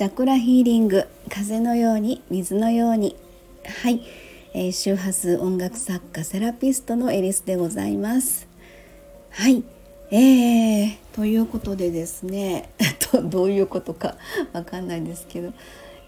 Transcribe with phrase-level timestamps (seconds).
[0.00, 3.16] チャクラヒーリング風のように水のように。
[3.82, 4.00] はい、
[4.54, 8.48] えー、周波数音楽作家セラピストのエリスでございます。
[9.28, 9.62] はい。
[10.10, 12.70] えー、ということでですね
[13.24, 14.16] どういうことか
[14.54, 15.52] わかんないですけど、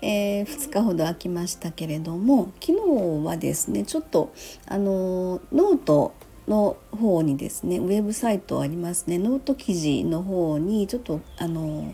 [0.00, 4.32] えー、2日ほど空きましたけれども昨日はですねちょっと
[4.68, 6.14] あのノート
[6.48, 9.18] の方にですねウェブサイトありますね。
[9.18, 11.92] ノート記事の方にちょっとあの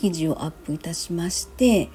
[0.00, 1.90] 記事をアップいたしまして、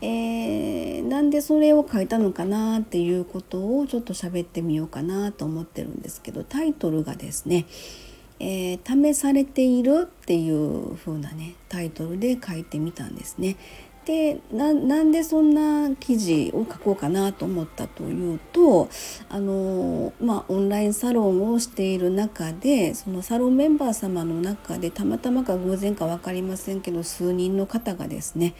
[0.00, 7.66] えー、なんでそれを書いたのかなっていうことをちょっと喋ってみようかなと思ってるんですけどタイトルがですね
[8.40, 13.56] 「えー、試されている」っていう風なねタイトルで書いてみたんですね。
[14.04, 18.88] でなんでそんな記事を書こうかなと思ったというと
[19.28, 28.54] あの、まあ、オンラインサロンをしている中でそのサロンメンバー様の中でたまたまか偶然か分かりませんけど数人の方がですね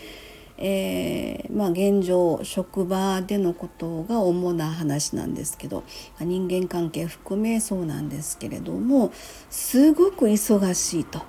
[0.65, 5.83] えー、まあ、現状職場でのことが主な話なんですけど
[6.21, 9.13] 人間関係含めそうなんですけれども
[9.51, 11.23] すごく忙しいと。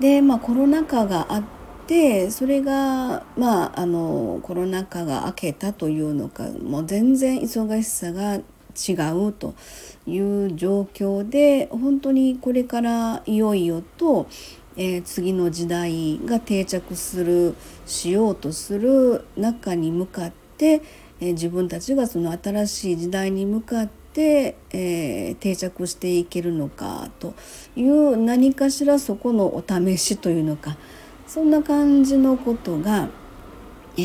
[0.00, 8.92] で、まあ、コロナ禍があってでそれがまああのコロナ禍が明けたというのかもう全然忙しさが違
[9.28, 9.54] うと
[10.06, 14.26] いう状況で本当にこれからいよいよと、
[14.76, 17.54] えー、次の時代が定着する
[17.86, 20.82] しようとする中に向かって、
[21.20, 27.34] えー、自分たちがその新しい時代に向かって、えー、定着していけるのかと
[27.76, 30.76] いう何かしらそこのお試しというのか
[31.26, 33.08] そんな感じのことが、
[33.96, 34.00] え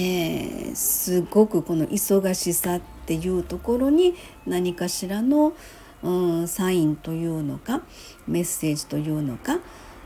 [0.72, 4.16] ー、すごくこの忙しさっていうところに
[4.46, 5.54] 何かしらの、
[6.04, 7.82] うん、サインというのか
[8.28, 9.60] メッセージというのか、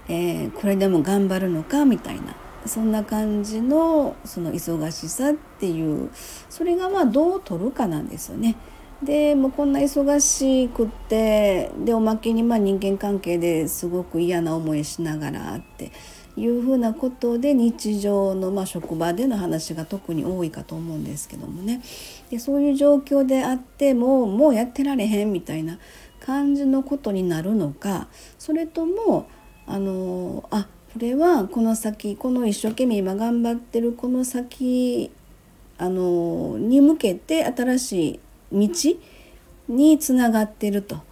[0.08, 6.10] えー、これでも頑張るのかみたいなそんな感じのその忙しさっていう
[6.50, 8.56] それがまあどう取るかなんですよね。
[9.04, 15.92] でもうこんな忙しくってでおまけにまあ人間関係ですごく嫌な思いしながらって
[16.42, 21.82] いうふうなことで日常の、ま、職場での話が特に多いかと思うんですけどもね
[22.32, 25.78] でそういう状況であってももうやってられへんみたいな
[26.20, 28.08] 感じのことになるのか
[28.40, 29.30] それとも
[29.68, 35.12] あのあこれはこの先この一生懸命今頑張ってるこの先
[35.78, 38.20] あのに向けて新し
[38.52, 39.00] い道
[39.70, 41.11] につながってると。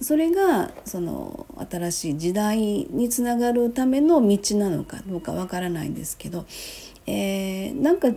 [0.00, 6.46] それがその新しい時代につながるための道なのかどうかわからないんですけど、
[7.06, 8.12] えー、なんか違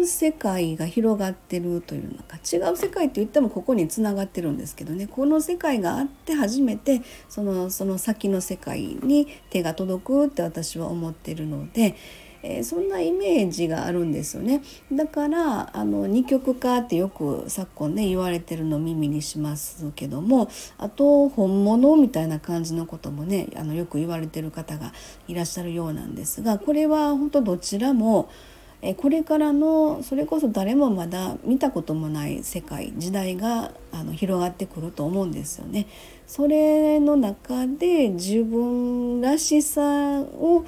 [0.00, 11.94] う世界が広がってるというのか違う世界って言ってもここにつながってるんですけどねこの世界があって初めてそのその先の世界に手が届くって私は思ってるので。
[12.42, 14.62] えー、そんなイメージがあるんですよね
[14.92, 24.92] だからあの二極化ってよく昨今ね言われてるの耳にしますけどもあと本物みたいな感じのこともねあのよく言われてる方が
[25.28, 28.30] いらっしゃるようなんですがこれは本当どちらも
[28.82, 35.86] えこれからのそれこそ誰もまだ見たこともない世界時代があの広がってくると思うんですよね。
[36.26, 40.64] それの中で自分らしさを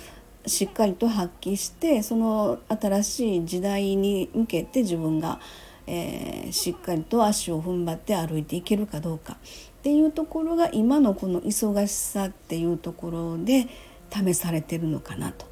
[0.46, 5.40] しっかりと発揮してその新しい時代に向けて自分が、
[5.86, 13.68] えー、しっかりと足を踏ん張って歩いていけるかどうかっていうところが今のこの忙しさっていうところで
[14.10, 15.46] 試されてるのかなと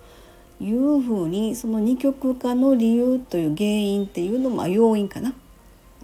[0.61, 5.33] いうふうにその二極化の理由という原因っていうのも要因かなっ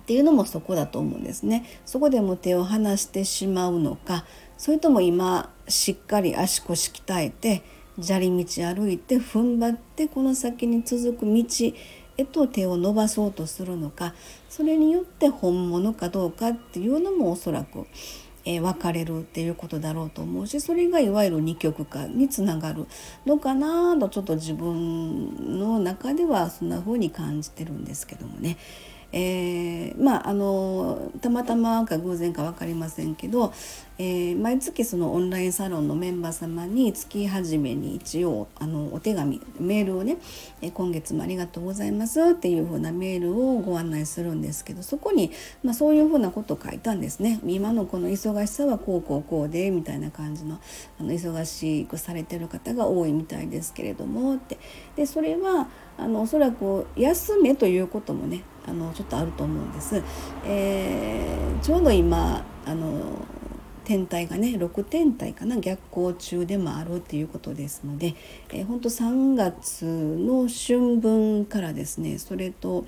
[0.06, 1.66] ていうのもそこだと思うんですね。
[1.84, 4.24] そこでも手を離してしまうのか
[4.56, 7.62] それとも今しっかり足腰鍛えて
[8.00, 11.44] 砂利道歩いて踏ん張ってこの先に続く道
[12.18, 14.14] へと手を伸ばそうとするのか
[14.48, 17.86] それによって本物かどうかっていうのもおそらく、
[18.44, 22.86] えー、分かれるっていうことだろうと思うしそれがいわゆる二極化につながる
[23.26, 28.56] のかなとちょっと自分の中ではそんな風に感じてるんですけどもね。
[29.12, 33.52] えー、まああのたまたまか偶然か分かりませんけど、
[33.98, 40.18] えー、毎月そのオンラインサロンのメンバー様に月初めに一応あのお手紙メールをね、
[40.60, 45.30] え今月もありがとうございますっていう風なメールをご案内するんですけどそこに、
[45.62, 47.40] まあ、そういう風なことを書いたんですね。
[47.46, 50.60] 今のこの忙しさはこうこうこうでみたいな感じの
[51.00, 54.58] あの忙しくされてる方が多いみたいですけれどもって。
[54.96, 55.68] でそれは
[55.98, 60.02] あのおそらく休めということもねあのちょっとあると思うんです。
[60.44, 63.24] えー、ちょうど今あの
[63.84, 68.14] 天体がね6天体かな逆行中でもあるっていうことですので、
[68.50, 72.84] えー、本当3月の春分からですねそれと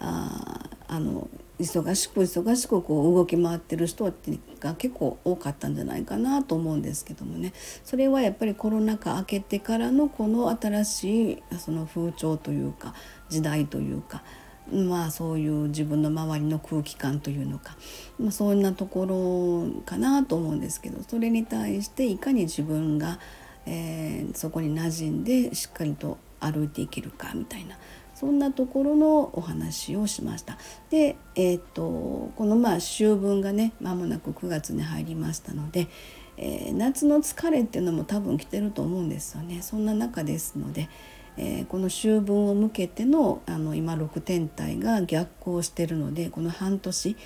[0.00, 1.28] ああの
[1.60, 4.12] 忙しく忙しくこう動き回ってる人
[4.58, 7.52] が結構多かったんじゃないかなと思うんですけどもね
[7.84, 12.94] それはやっぱりコロナ禍明けてからのこの新しいその風潮というか
[13.28, 14.24] 時代というか
[14.70, 17.76] まあそういう自分の周りの空気感というのか、
[18.18, 23.18] まあ、そんなところかなと思うんですけどそれに対していかに自分が、
[23.66, 27.76] えー、そこに馴染んでしっかりと歩いていけるかみたいな
[28.14, 30.56] そんなところのお話をしました。
[30.90, 35.88] で、えーと、このまあ秋分がね間もなく9月に入りましたので、
[36.36, 39.60] えー、夏の疲れっていうのも多分来てると思うんですよね。
[39.60, 40.88] そんな中ですので、
[41.36, 47.16] えー、この秋分を向けてのあの今6天体が逆行してるのでこの半年、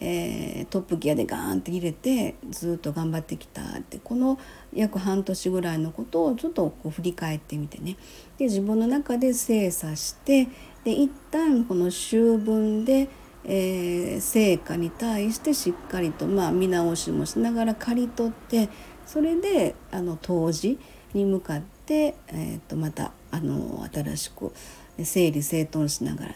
[0.00, 4.38] えー、トップギアでガーンって入れてずっと頑張ってきたってこの
[4.72, 7.96] 約半年ぐらいのことをちょっとこう振り返ってみてね。
[8.38, 10.48] で自分の中で精査して
[10.84, 13.08] で一旦この秋分で、
[13.44, 18.70] えー、成果に対してしっかりと、まあ、見直しもしながら刈り取って
[19.10, 20.78] それであの当時
[21.14, 24.52] に向かって、えー、とまたあの新しく
[25.02, 26.34] 整理整頓しながら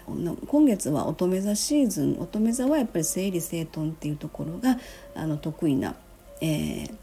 [0.48, 4.76] 今月は乙女座シーズン乙女座はやっぱり整理整頓っていうところが
[5.14, 5.94] あの得意な、
[6.40, 6.94] えー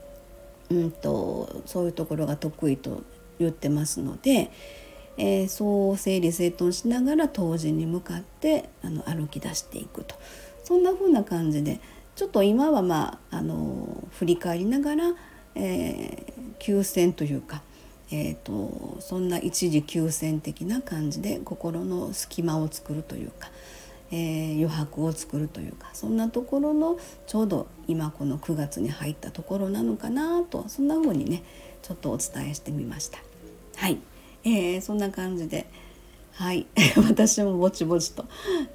[0.72, 3.04] うんと、そういうところが得意と
[3.40, 4.52] 言ってますので、
[5.18, 10.16] えー、そう整理整頓しながら当時に向かってあの歩き出していくと。
[10.66, 11.80] そんな風な感じで
[12.16, 15.16] ちょっと今はまああの振り返りながら、
[15.56, 17.62] えー、休戦というか
[18.14, 23.50] えーと、そんな一時休戦的な感じで心の隙間を作るというか、
[24.12, 31.44] えー、余白を作るというかそんなところのちょうど今この9月に入ったところなのかなとそんな風にね
[31.82, 33.20] ちょっとお伝えしてみました。
[33.78, 33.98] はい、
[34.44, 35.66] えー、そんな感じで
[36.34, 36.68] はい
[37.08, 38.26] 私もぼちぼちと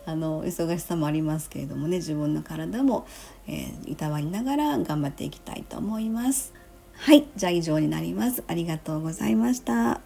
[0.07, 3.07] あの忙しさもありますけれどもね自分の体も、
[3.47, 6.55] えー、いたわりながら頑張っていきたいと思います。
[6.99, 8.43] はい、じゃあ以上になります。
[8.47, 10.01] ありがとうございました。